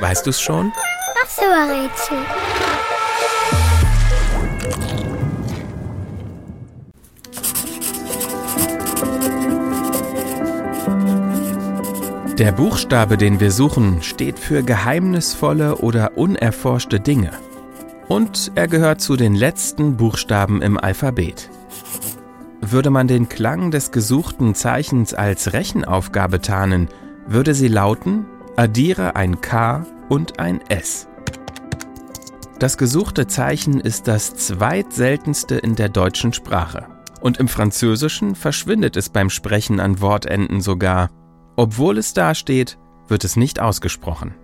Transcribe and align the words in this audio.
Weißt 0.00 0.26
du's 0.26 0.40
schon? 0.40 0.72
Ach 1.22 1.28
so, 1.28 1.42
ein 1.42 1.70
Rätsel. 1.70 2.18
Der 12.38 12.50
Buchstabe, 12.50 13.16
den 13.16 13.38
wir 13.38 13.52
suchen, 13.52 14.02
steht 14.02 14.40
für 14.40 14.64
geheimnisvolle 14.64 15.76
oder 15.76 16.18
unerforschte 16.18 16.98
Dinge. 16.98 17.30
Und 18.08 18.50
er 18.56 18.66
gehört 18.66 19.00
zu 19.00 19.14
den 19.14 19.36
letzten 19.36 19.96
Buchstaben 19.96 20.60
im 20.60 20.76
Alphabet. 20.76 21.48
Würde 22.60 22.90
man 22.90 23.06
den 23.06 23.28
Klang 23.28 23.70
des 23.70 23.92
gesuchten 23.92 24.56
Zeichens 24.56 25.14
als 25.14 25.52
Rechenaufgabe 25.52 26.40
tarnen, 26.40 26.88
würde 27.26 27.54
sie 27.54 27.68
lauten, 27.68 28.26
addiere 28.56 29.16
ein 29.16 29.40
K 29.40 29.84
und 30.08 30.38
ein 30.38 30.60
S. 30.68 31.08
Das 32.58 32.78
gesuchte 32.78 33.26
Zeichen 33.26 33.80
ist 33.80 34.06
das 34.06 34.34
zweitseltenste 34.34 35.56
in 35.56 35.74
der 35.74 35.88
deutschen 35.88 36.32
Sprache. 36.32 36.86
Und 37.20 37.38
im 37.38 37.48
Französischen 37.48 38.34
verschwindet 38.34 38.96
es 38.96 39.08
beim 39.08 39.30
Sprechen 39.30 39.80
an 39.80 40.00
Wortenden 40.00 40.60
sogar. 40.60 41.10
Obwohl 41.56 41.98
es 41.98 42.14
da 42.14 42.34
steht, 42.34 42.78
wird 43.08 43.24
es 43.24 43.36
nicht 43.36 43.60
ausgesprochen. 43.60 44.34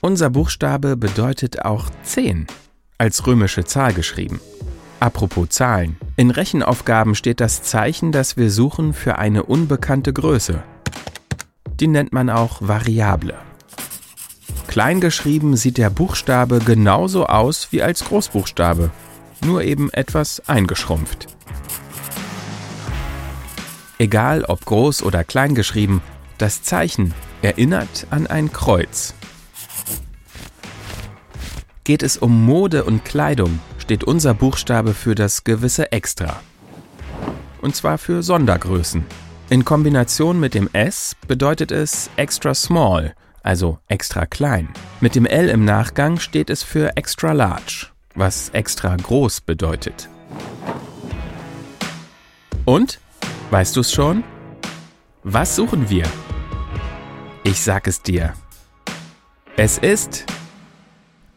Unser 0.00 0.30
Buchstabe 0.30 0.96
bedeutet 0.96 1.64
auch 1.64 1.90
10, 2.02 2.46
als 2.98 3.26
römische 3.26 3.64
Zahl 3.64 3.92
geschrieben. 3.94 4.40
Apropos 5.00 5.48
Zahlen. 5.50 5.96
In 6.16 6.30
Rechenaufgaben 6.30 7.14
steht 7.14 7.40
das 7.40 7.62
Zeichen, 7.62 8.10
das 8.10 8.36
wir 8.36 8.50
suchen, 8.50 8.92
für 8.92 9.18
eine 9.18 9.44
unbekannte 9.44 10.12
Größe. 10.12 10.62
Die 11.78 11.86
nennt 11.86 12.12
man 12.12 12.28
auch 12.30 12.60
Variable. 12.60 13.34
Kleingeschrieben 14.66 15.56
sieht 15.56 15.78
der 15.78 15.90
Buchstabe 15.90 16.58
genauso 16.58 17.26
aus 17.26 17.68
wie 17.70 17.82
als 17.82 18.04
Großbuchstabe, 18.04 18.90
nur 19.44 19.62
eben 19.62 19.90
etwas 19.92 20.42
eingeschrumpft. 20.48 21.26
Egal 23.98 24.44
ob 24.44 24.64
groß 24.64 25.02
oder 25.02 25.24
klein 25.24 25.54
geschrieben, 25.54 26.02
das 26.38 26.62
Zeichen 26.62 27.14
erinnert 27.42 28.06
an 28.10 28.26
ein 28.26 28.52
Kreuz. 28.52 29.14
Geht 31.84 32.02
es 32.02 32.16
um 32.16 32.44
Mode 32.44 32.84
und 32.84 33.04
Kleidung, 33.04 33.60
steht 33.88 34.04
unser 34.04 34.34
Buchstabe 34.34 34.92
für 34.92 35.14
das 35.14 35.44
gewisse 35.44 35.92
Extra. 35.92 36.42
Und 37.62 37.74
zwar 37.74 37.96
für 37.96 38.22
Sondergrößen. 38.22 39.02
In 39.48 39.64
Kombination 39.64 40.38
mit 40.38 40.52
dem 40.52 40.68
S 40.74 41.16
bedeutet 41.26 41.72
es 41.72 42.10
extra 42.16 42.52
small, 42.52 43.14
also 43.42 43.78
extra 43.88 44.26
klein. 44.26 44.68
Mit 45.00 45.14
dem 45.14 45.24
L 45.24 45.48
im 45.48 45.64
Nachgang 45.64 46.20
steht 46.20 46.50
es 46.50 46.62
für 46.62 46.98
extra 46.98 47.32
large, 47.32 47.86
was 48.14 48.50
extra 48.50 48.94
groß 48.94 49.40
bedeutet. 49.40 50.10
Und? 52.66 53.00
Weißt 53.50 53.74
du 53.74 53.80
es 53.80 53.90
schon? 53.90 54.22
Was 55.24 55.56
suchen 55.56 55.88
wir? 55.88 56.04
Ich 57.42 57.62
sag 57.62 57.86
es 57.86 58.02
dir. 58.02 58.34
Es 59.56 59.78
ist 59.78 60.26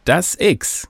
das 0.04 0.36
X. 0.38 0.86